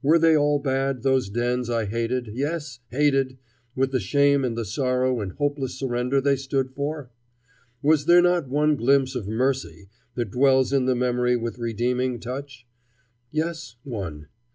Were 0.00 0.18
they 0.18 0.34
all 0.34 0.58
bad, 0.58 1.02
those 1.02 1.28
dens 1.28 1.68
I 1.68 1.84
hated, 1.84 2.28
yes, 2.28 2.80
hated, 2.88 3.36
with 3.74 3.92
the 3.92 4.00
shame 4.00 4.42
and 4.42 4.56
the 4.56 4.64
sorrow 4.64 5.20
and 5.20 5.32
hopeless 5.32 5.78
surrender 5.78 6.18
they 6.18 6.36
stood 6.36 6.70
for? 6.70 7.10
Was 7.82 8.06
there 8.06 8.22
not 8.22 8.48
one 8.48 8.76
glimpse 8.76 9.14
of 9.14 9.28
mercy 9.28 9.90
that 10.14 10.30
dwells 10.30 10.72
in 10.72 10.86
the 10.86 10.94
memory 10.96 11.36
with 11.36 11.58
redeeming 11.58 12.20
touch? 12.20 12.66
Yes, 13.30 13.76
one. 13.84 14.28